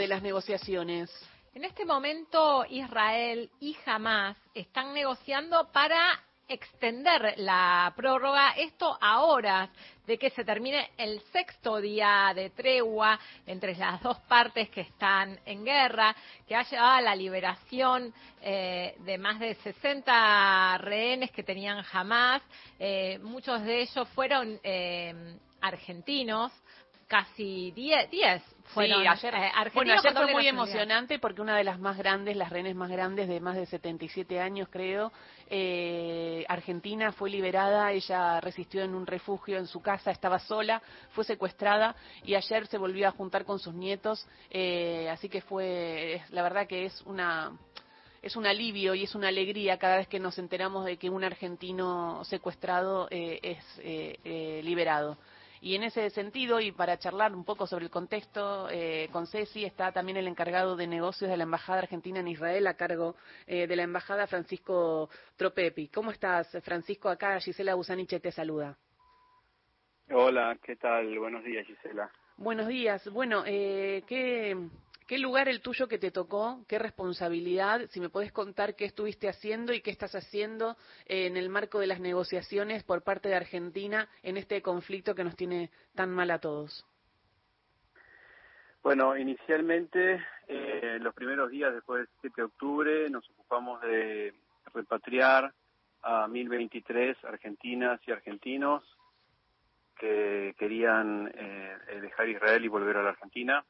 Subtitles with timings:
[0.00, 1.10] de las negociaciones?
[1.54, 9.68] En este momento Israel y Hamas están negociando para extender la prórroga, esto a horas
[10.06, 15.38] de que se termine el sexto día de tregua entre las dos partes que están
[15.44, 16.16] en guerra,
[16.48, 22.42] que ha llevado a la liberación eh, de más de 60 rehenes que tenían jamás.
[22.78, 26.52] Eh, muchos de ellos fueron eh, argentinos,
[27.06, 28.42] casi 10,
[28.74, 32.36] fueron sí, ayer, eh, bueno, ayer fue muy emocionante porque una de las más grandes,
[32.36, 35.12] las rehenes más grandes de más de 77 años creo,
[35.48, 41.24] eh, Argentina fue liberada, ella resistió en un refugio en su casa, estaba sola, fue
[41.24, 41.94] secuestrada
[42.24, 46.66] y ayer se volvió a juntar con sus nietos, eh, así que fue, la verdad
[46.66, 47.52] que es una
[48.22, 51.24] es un alivio y es una alegría cada vez que nos enteramos de que un
[51.24, 55.16] argentino secuestrado eh, es eh, liberado.
[55.62, 59.66] Y en ese sentido, y para charlar un poco sobre el contexto, eh, con Ceci
[59.66, 63.14] está también el encargado de negocios de la Embajada Argentina en Israel a cargo
[63.46, 65.88] eh, de la Embajada, Francisco Tropepi.
[65.88, 67.10] ¿Cómo estás, Francisco?
[67.10, 68.78] Acá Gisela Busaniche te saluda.
[70.10, 71.18] Hola, ¿qué tal?
[71.18, 72.10] Buenos días, Gisela.
[72.38, 73.06] Buenos días.
[73.12, 74.56] Bueno, eh, ¿qué,
[75.10, 76.64] ¿Qué lugar el tuyo que te tocó?
[76.68, 77.80] ¿Qué responsabilidad?
[77.88, 81.80] Si me podés contar qué estuviste haciendo y qué estás haciendo eh, en el marco
[81.80, 86.30] de las negociaciones por parte de Argentina en este conflicto que nos tiene tan mal
[86.30, 86.86] a todos.
[88.84, 94.32] Bueno, inicialmente, eh, los primeros días después del 7 de octubre, nos ocupamos de
[94.72, 95.52] repatriar
[96.02, 98.84] a 1023 argentinas y argentinos
[99.98, 103.64] que querían eh, dejar Israel y volver a la Argentina.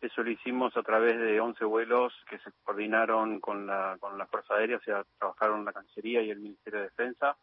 [0.00, 4.26] Eso lo hicimos a través de 11 vuelos que se coordinaron con la, con la
[4.26, 7.36] Fuerza Aérea, o sea, trabajaron la Cancillería y el Ministerio de Defensa.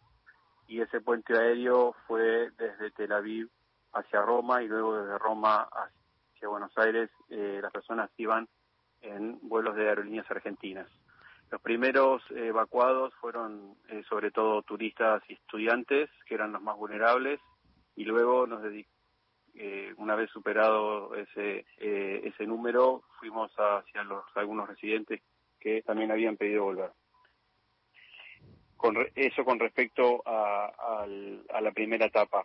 [0.68, 3.50] Y ese puente aéreo fue desde Tel Aviv
[3.94, 7.10] hacia Roma y luego desde Roma hacia Buenos Aires.
[7.30, 8.48] Eh, las personas iban
[9.02, 10.88] en vuelos de aerolíneas argentinas.
[11.52, 17.40] Los primeros evacuados fueron eh, sobre todo turistas y estudiantes, que eran los más vulnerables,
[17.96, 18.95] y luego nos dedicamos
[19.58, 25.22] eh, una vez superado ese, eh, ese número, fuimos hacia los, algunos residentes
[25.60, 26.92] que también habían pedido volver.
[28.76, 32.44] Con eso con respecto a, la primera etapa.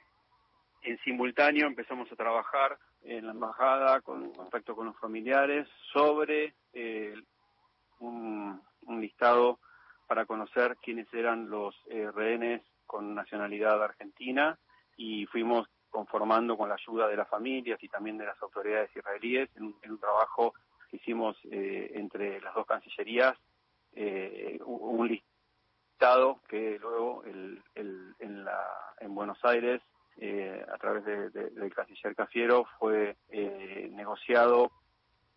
[0.82, 7.14] En simultáneo empezamos a trabajar en la embajada con contacto con los familiares sobre eh,
[7.98, 8.62] un,
[9.00, 9.58] listado
[10.06, 11.74] para conocer quiénes eran los
[12.14, 14.58] rehenes con nacionalidad argentina
[14.96, 19.48] y fuimos conformando con la ayuda de las familias y también de las autoridades israelíes
[19.56, 20.54] en, un trabajo
[20.90, 23.36] que hicimos eh, entre las dos cancillerías,
[23.94, 29.82] eh, un listado que luego el, en, la, en Buenos Aires,
[30.16, 33.16] eh, a través del canciller Cafiero, fue
[33.90, 34.70] negociado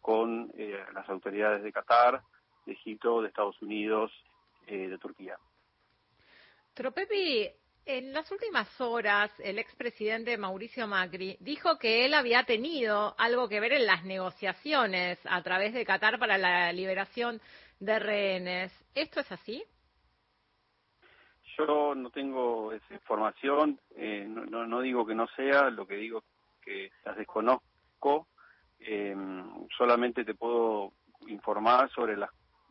[0.02, 0.52] con
[0.94, 2.22] las autoridades de Qatar,
[2.66, 4.12] de Egipto, de Estados Unidos,
[4.68, 5.38] de Turquía.
[6.74, 7.50] Tropepi,
[7.86, 13.60] en las últimas horas, el expresidente Mauricio Macri dijo que él había tenido algo que
[13.60, 17.42] ver en las negociaciones a través de Qatar para la liberación
[17.80, 18.86] de rehenes.
[18.96, 19.64] ¿Esto es así?
[21.58, 26.24] Yo no tengo esa información, eh, no, no, digo que no sea, lo que digo
[26.62, 28.28] que las desconozco,
[28.80, 29.16] eh,
[29.78, 30.94] solamente te puedo
[31.28, 32.18] informar sobre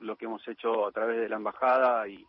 [0.00, 2.26] lo que hemos hecho a través de la embajada y,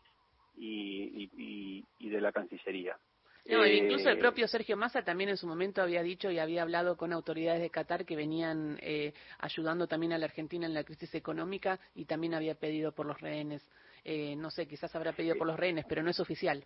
[0.55, 2.97] y, de la Cancillería.
[3.45, 6.61] No, incluso el eh, propio Sergio Massa también en su momento había dicho y había
[6.61, 10.85] hablado con autoridades de Qatar que venían eh, ayudando también a la Argentina en la
[10.85, 13.69] crisis económica y también había pedido por los rehenes.
[14.05, 16.63] Eh, no sé, quizás habrá pedido por los rehenes, pero no es oficial.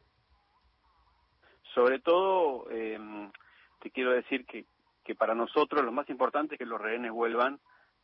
[1.73, 4.65] Sobre todo, te quiero decir que,
[5.03, 7.59] que para nosotros lo más importante es que los rehenes vuelvan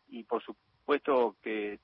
[0.09, 1.79] y por supuesto que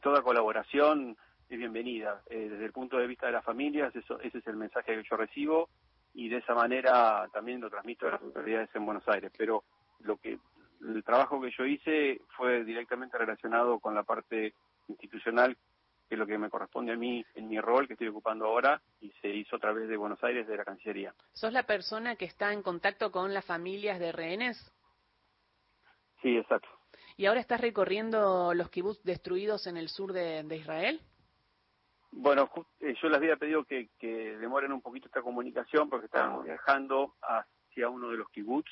[0.00, 1.16] toda colaboración
[1.54, 2.22] es bienvenida.
[2.28, 5.08] Eh, desde el punto de vista de las familias, eso, ese es el mensaje que
[5.08, 5.68] yo recibo
[6.12, 9.32] y de esa manera también lo transmito a las autoridades en Buenos Aires.
[9.36, 9.64] Pero
[10.00, 10.38] lo que
[10.80, 14.54] el trabajo que yo hice fue directamente relacionado con la parte
[14.88, 15.56] institucional,
[16.08, 18.82] que es lo que me corresponde a mí en mi rol que estoy ocupando ahora,
[19.00, 21.14] y se hizo a través de Buenos Aires, de la Cancillería.
[21.32, 24.72] ¿Sos la persona que está en contacto con las familias de rehenes?
[26.20, 26.68] Sí, exacto.
[27.16, 31.00] ¿Y ahora estás recorriendo los kibbutz destruidos en el sur de Israel?
[32.16, 32.48] Bueno,
[32.80, 37.88] eh, yo les había pedido que, demoren un poquito esta comunicación porque estaban viajando hacia
[37.88, 38.70] uno de los kibbutz.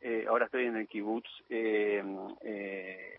[0.00, 2.02] Eh, ahora estoy en el kibbutz eh,
[2.42, 3.18] eh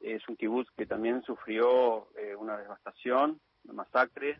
[0.00, 2.08] Es un kibbutz que también sufrió
[2.38, 4.38] una devastación, una masacre.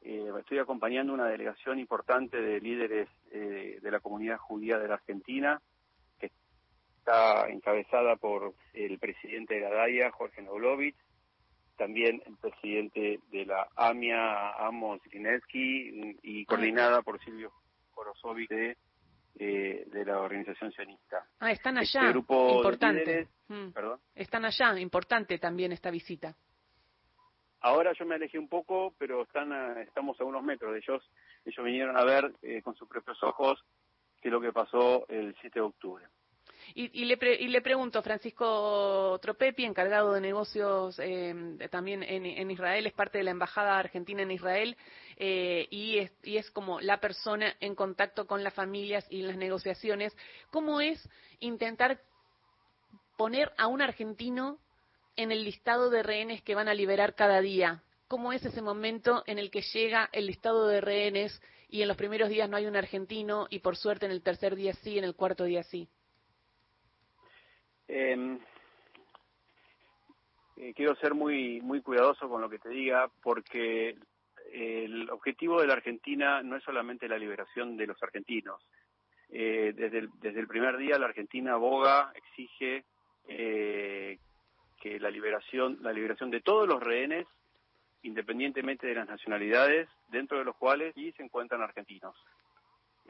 [0.00, 5.60] estoy acompañando una delegación importante de líderes de la comunidad judía de la Argentina
[6.20, 6.30] que
[6.98, 10.96] está encabezada por el presidente de la DAIA, Jorge Naulovich,
[11.80, 17.50] también el presidente de la AMIA, Amos Grinetsky, y coordinada por Silvio
[17.94, 18.76] Korosovic de,
[19.38, 21.24] eh, de la organización sionista.
[21.38, 23.28] Ah, están este allá, importante.
[23.48, 23.70] Mm.
[23.70, 23.98] ¿Perdón?
[24.14, 26.36] Están allá, importante también esta visita.
[27.62, 31.10] Ahora yo me alejé un poco, pero están estamos a unos metros de ellos.
[31.46, 33.64] Ellos vinieron a ver eh, con sus propios ojos
[34.20, 36.04] qué es lo que pasó el 7 de octubre.
[36.74, 41.34] Y, le, y le pregunto, Francisco Tropepi, encargado de negocios eh,
[41.70, 44.76] también en, Israel, es parte de la Embajada Argentina en Israel
[45.16, 49.36] eh, y, es, y es como la persona en contacto con las familias y las
[49.36, 50.16] negociaciones.
[50.50, 51.08] ¿Cómo es
[51.40, 52.00] intentar
[53.16, 54.58] poner a un argentino
[55.16, 57.82] en el listado de rehenes que van a liberar cada día?
[58.08, 61.96] ¿Cómo es ese momento en el que llega el listado de rehenes y en los
[61.96, 65.04] primeros días no hay un argentino y por suerte en el tercer día sí, en
[65.04, 65.88] el cuarto día sí?
[67.92, 68.38] Em,
[70.56, 73.96] eh, quiero ser muy muy cuidadoso con lo que te diga porque
[74.52, 78.62] el objetivo de la Argentina no es solamente la liberación de los argentinos.
[79.28, 82.84] Eh, desde, el, desde el primer día la Argentina aboga, exige
[83.26, 84.18] eh,
[84.80, 87.26] que la liberación la liberación de todos los rehenes
[88.02, 92.14] independientemente de las nacionalidades dentro de los cuales sí se encuentran argentinos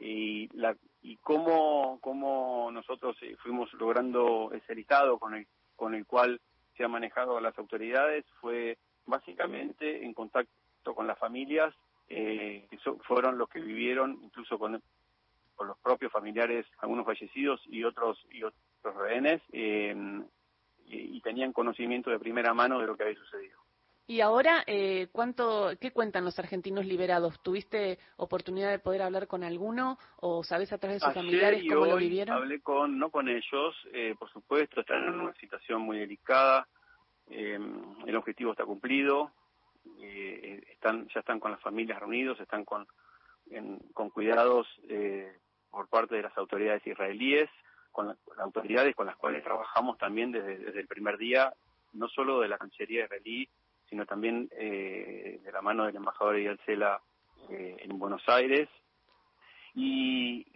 [0.01, 6.05] y, la, y cómo, cómo nosotros eh, fuimos logrando ese listado con el, con el
[6.05, 6.41] cual
[6.75, 11.73] se ha manejado a las autoridades fue básicamente en contacto con las familias,
[12.09, 12.77] eh, que
[13.07, 14.81] fueron los que vivieron incluso con,
[15.55, 19.95] con los propios familiares, algunos fallecidos y otros, y otros rehenes, eh,
[20.93, 23.60] y tenían conocimiento de primera mano de lo que había sucedido.
[24.11, 27.41] Y ahora, eh, ¿cuánto, ¿qué cuentan los argentinos liberados?
[27.41, 31.85] ¿Tuviste oportunidad de poder hablar con alguno o sabes a través de sus familiares cómo
[31.85, 32.35] lo vivieron?
[32.35, 36.67] Hablé con, no con ellos, eh, por supuesto, están en una situación muy delicada,
[37.29, 37.57] eh,
[38.05, 39.31] el objetivo está cumplido,
[40.01, 42.85] eh, están, ya están con las familias reunidos, están con,
[43.93, 45.37] con cuidados eh,
[45.69, 47.49] por parte de las autoridades israelíes,
[47.93, 51.53] con las autoridades con las cuales trabajamos también desde, desde el primer día,
[51.93, 53.47] no solo de la Cancillería israelí,
[53.91, 56.57] sino también eh, de la mano del embajador Eyal
[57.49, 58.69] eh, en Buenos Aires.
[59.75, 60.47] Y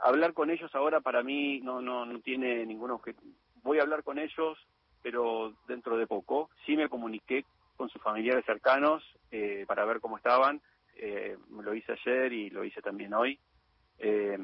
[0.00, 3.34] hablar con ellos ahora para mí no, no, no tiene ningún objetivo.
[3.64, 4.56] Voy a hablar con ellos,
[5.02, 6.50] pero dentro de poco.
[6.64, 7.44] Sí me comuniqué
[7.76, 9.02] con sus familiares cercanos
[9.32, 10.62] eh, para ver cómo estaban.
[10.94, 13.40] Eh, lo hice ayer y lo hice también hoy.
[13.98, 14.38] Eh,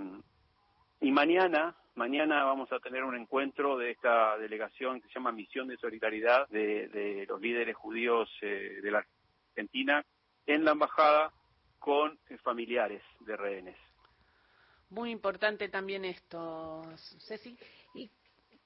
[1.00, 5.68] y mañana Mañana vamos a tener un encuentro de esta delegación que se llama Misión
[5.68, 9.04] de Solidaridad de, los líderes judíos eh, de la
[9.50, 10.04] Argentina
[10.46, 11.32] en la embajada
[11.78, 13.76] con eh, familiares de rehenes.
[14.90, 17.56] Muy importante también esto, Ceci.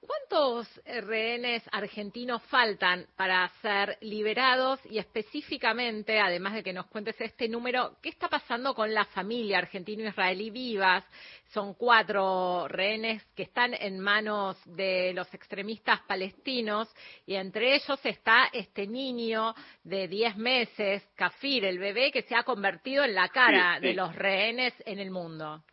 [0.07, 4.79] ¿Cuántos rehenes argentinos faltan para ser liberados?
[4.91, 9.59] Y específicamente, además de que nos cuentes este número, ¿qué está pasando con la familia
[9.59, 11.05] argentino-israelí vivas?
[11.53, 18.51] Son cuatro rehenes que están en manos de los extremistas palestinos y entre ellos está
[18.53, 19.55] este niño
[19.85, 24.15] de 10 meses, Kafir, el bebé que se ha convertido en la cara de los
[24.15, 25.65] rehenes en el mundo.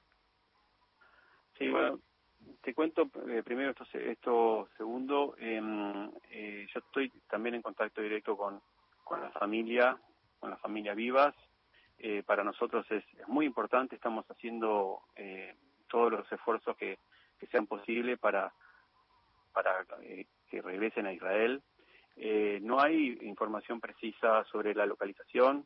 [1.58, 2.00] Sí, bueno,
[2.62, 5.36] te cuento eh, primero esto, esto segundo.
[5.40, 8.62] Em, eh, yo estoy también en contacto directo con,
[9.04, 9.98] con la familia,
[10.40, 11.36] con la familia Vivas.
[11.98, 15.56] Eh, para nosotros es, muy importante, estamos haciendo eh,
[15.88, 17.00] todos los esfuerzos que,
[17.40, 18.54] que sean posibles para,
[19.54, 19.86] para
[20.50, 21.62] que regresen a Israel.
[22.62, 25.66] no hay información precisa sobre la localización,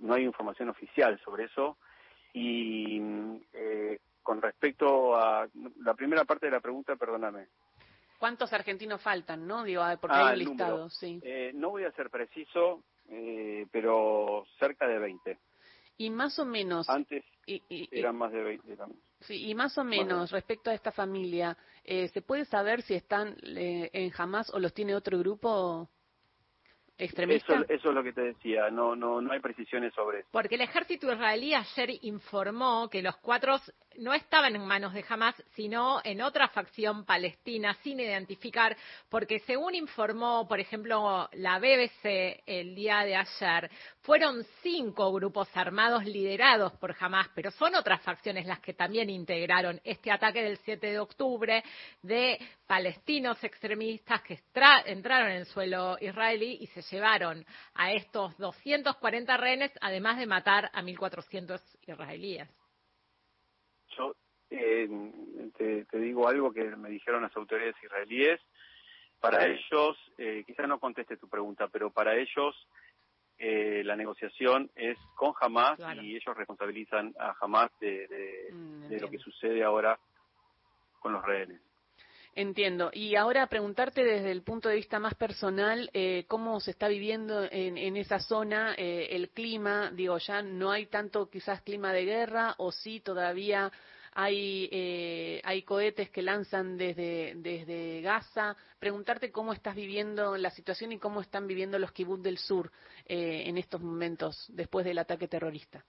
[0.00, 1.78] no hay información oficial sobre eso.
[2.32, 3.00] Y
[3.52, 5.46] eh, con respecto a
[5.80, 7.48] la primera parte de la pregunta, perdóname.
[8.18, 9.64] ¿Cuántos argentinos faltan, no?
[9.64, 11.20] Digo, ah, porque hay ah, un listado, sí.
[11.24, 15.38] Eh, no voy a ser preciso, eh, pero cerca de 20.
[15.98, 16.88] Y más o menos.
[16.88, 18.76] Antes eran más de 20
[19.20, 23.36] Sí, y más o menos respecto a esta familia, eh, ¿se puede saber si están
[23.42, 25.88] en Hamas o los tiene otro grupo?
[27.02, 30.28] Eso, es lo que te decía, no, no, no hay precisiones sobre eso.
[30.30, 33.56] Porque el ejército israelí ayer informó que los cuatro
[33.98, 38.76] no estaban en manos de Hamas, sino en otra facción palestina, sin identificar,
[39.08, 43.70] porque según informó, por ejemplo, la BBC el día de ayer,
[44.02, 49.80] fueron cinco grupos armados liderados por Hamas, pero son otras facciones las que también integraron
[49.84, 51.62] este ataque del 7 de octubre
[52.02, 54.40] de palestinos extremistas que
[54.86, 57.44] entraron en suelo israelí y se llevaron
[57.74, 62.61] a estos 240 rehenes, además de matar a 1.400 israelíes.
[63.96, 64.14] Yo
[64.50, 64.88] eh,
[65.56, 68.40] te, digo algo que me dijeron las autoridades israelíes.
[69.20, 72.56] Para ellos, eh, quizás no conteste tu pregunta, pero para ellos
[73.38, 79.08] eh, la negociación es con Hamas y ellos responsabilizan a Hamas de, de mm, lo
[79.08, 79.98] que sucede ahora
[80.98, 81.60] con los rehenes.
[82.34, 82.90] Entiendo.
[82.94, 87.46] Y ahora preguntarte desde el punto de vista más personal, eh, cómo se está viviendo
[87.50, 89.90] en, esa zona eh, el clima.
[89.90, 93.70] Digo, ya no hay tanto quizás clima de guerra o sí todavía
[94.14, 98.56] hay, eh, hay cohetes que lanzan desde, desde Gaza.
[98.78, 102.70] Preguntarte cómo estás viviendo la situación y cómo están viviendo los kibbutz del sur
[103.04, 105.84] en estos momentos después del ataque terrorista.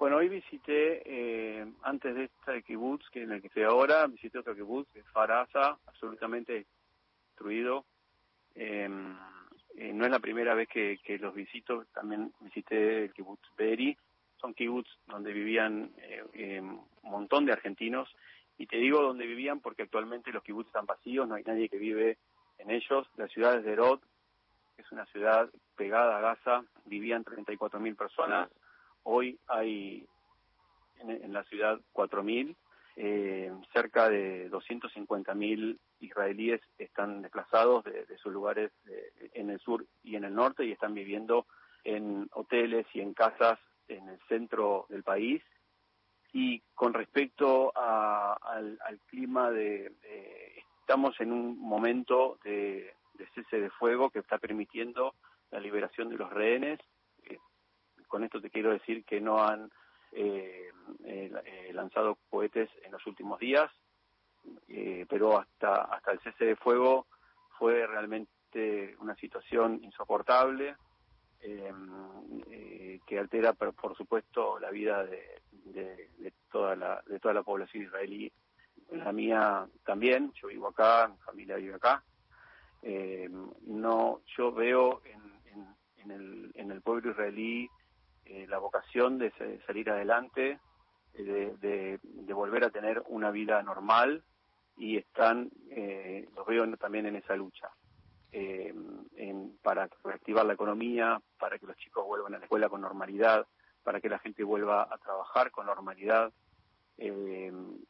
[0.00, 1.59] Bueno, hoy visité, eh,
[1.90, 5.08] antes de este kibutz, que en el que estoy ahora, visité otro kibutz, que es
[5.08, 6.66] Farasa, absolutamente
[7.26, 7.84] destruido.
[8.54, 9.16] Em,
[9.76, 13.96] eh, no es la primera vez que, los visito, también visité el kibutz Beri.
[14.40, 18.08] Son kibutz donde vivían eh, em, un montón de argentinos.
[18.56, 21.78] Y te digo donde vivían porque actualmente los kibutz están vacíos, no hay nadie que
[21.78, 22.18] vive
[22.58, 23.06] en ellos.
[23.16, 24.00] La ciudad de Herod,
[24.76, 28.48] que es una ciudad pegada a Gaza, vivían 34.000 personas
[29.02, 30.06] Hoy hay
[31.00, 32.56] en, la ciudad 4.000,
[32.96, 38.70] eh, cerca de 250.000 israelíes están desplazados de, sus lugares
[39.34, 41.46] en el sur y en el norte y están viviendo
[41.84, 45.42] en hoteles y en casas en el centro del país.
[46.32, 49.92] Y con respecto al, clima, de,
[50.80, 52.94] estamos en un momento de
[53.34, 55.14] cese de fuego que está permitiendo
[55.50, 56.78] la liberación de los rehenes
[58.10, 59.89] con esto te quiero decir que no han eh, eh, eh,
[61.72, 63.70] lanzado cohetes en los últimos días,
[65.08, 67.06] pero hasta, hasta el cese de fuego
[67.58, 70.76] fue realmente una situación insoportable
[73.06, 78.32] que altera, pero por supuesto, la vida de, toda la de toda la población israelí.
[78.92, 82.02] La mía también, yo vivo acá, mi familia vive acá.
[82.82, 87.68] no, yo veo en, el, en el pueblo israelí
[88.32, 89.32] eh, la vocación de
[89.66, 90.60] salir adelante,
[91.14, 94.22] eh, de, volver a tener una vida normal
[94.76, 97.68] y están, eh, los veo también en esa lucha.
[99.62, 103.48] para reactivar la economía, para que los chicos vuelvan a la escuela con normalidad,
[103.82, 106.32] para que la gente vuelva a trabajar con normalidad.
[106.96, 107.80] en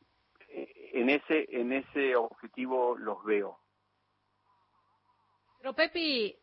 [1.10, 3.58] ese en ese objetivo los veo.
[5.58, 6.34] Pero Pepi,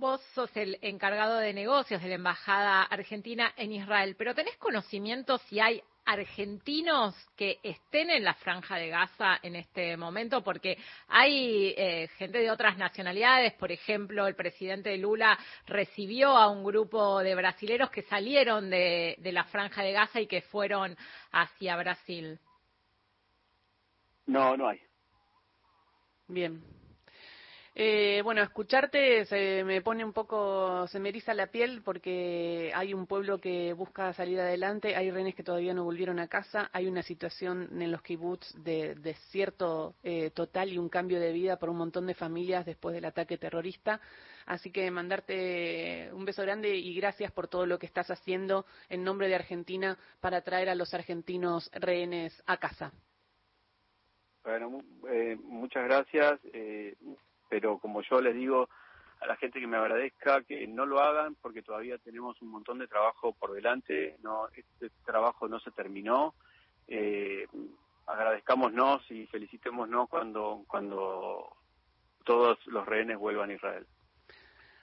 [0.00, 5.36] vos sos el encargado de negocios de la Embajada Argentina en Israel, pero ¿tenés conocimiento
[5.36, 11.74] si hay argentinos que estén en la franja de Gaza en este momento, porque hay
[11.76, 17.34] eh, gente de otras nacionalidades, por ejemplo, el presidente Lula recibió a un grupo de
[17.34, 20.96] brasileros que salieron de la franja de Gaza y que fueron
[21.30, 22.40] hacia Brasil.
[24.24, 24.80] No, no hay.
[26.26, 26.62] Bien,
[27.82, 32.92] eh, bueno, escucharte se me pone un poco, se me eriza la piel porque hay
[32.92, 36.86] un pueblo que busca salir adelante, hay renes que todavía no volvieron a casa, hay
[36.86, 41.70] una situación en los kibbutz de desierto eh, total y un cambio de vida por
[41.70, 43.98] un montón de familias después del ataque terrorista.
[44.44, 49.04] Así que mandarte un beso grande y gracias por todo lo que estás haciendo en
[49.04, 52.92] nombre de Argentina para traer a los argentinos rehenes a casa.
[54.44, 56.40] Bueno, eh, muchas gracias.
[57.50, 58.70] Pero como yo les digo
[59.20, 62.78] a la gente que me agradezca que no lo hagan porque todavía tenemos un montón
[62.78, 66.34] de trabajo por delante, no este trabajo no se terminó.
[66.88, 67.46] Eh,
[68.06, 71.54] agradezcámonos y felicitémonos cuando cuando
[72.24, 73.86] todos los rehenes vuelvan a Israel.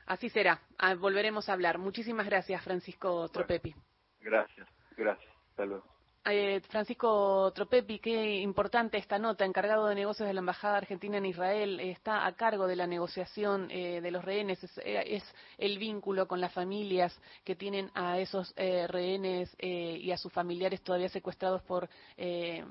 [0.05, 0.61] Así será.
[0.77, 1.79] Ah, volveremos a hablar.
[1.79, 3.73] Muchísimas gracias, Francisco Tropepi.
[4.21, 5.33] gracias, gracias.
[5.55, 5.96] Saludos.
[6.29, 11.25] Eh, Francisco Tropepi, qué importante esta nota, encargado de negocios de la Embajada Argentina en
[11.25, 15.23] Israel, está a cargo de la negociación eh, de los rehenes, eh, es,
[15.57, 21.09] el vínculo con las familias que tienen a esos rehenes y a sus familiares todavía
[21.09, 21.89] secuestrados por,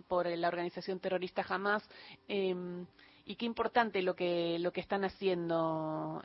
[0.07, 1.83] por la organización terrorista Hamas.
[3.27, 6.23] Y qué importante lo que lo que están haciendo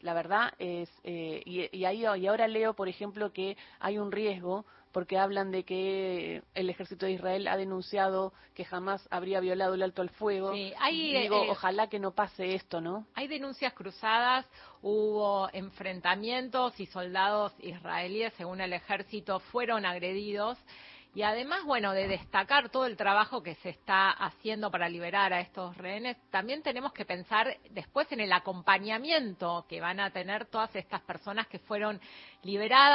[0.00, 4.64] la verdad es y, y, ahí y ahora leo por ejemplo que hay un riesgo
[4.92, 9.82] porque hablan de que el ejército de Israel ha denunciado que jamás habría violado el
[9.82, 10.52] alto al fuego.
[10.52, 13.06] Sí, hay, digo, eh, ojalá que no pase esto, ¿no?
[13.14, 14.46] Hay denuncias cruzadas,
[14.82, 20.58] hubo enfrentamientos y soldados israelíes, según el ejército, fueron agredidos.
[21.14, 25.40] Y además, bueno, de destacar todo el trabajo que se está haciendo para liberar a
[25.40, 30.74] estos rehenes, también tenemos que pensar después en el acompañamiento que van a tener todas
[30.76, 32.00] estas personas que fueron
[32.42, 32.86] liberadas.